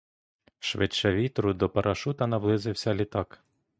[0.59, 3.43] Швидше вітру до парашута наблизився літак.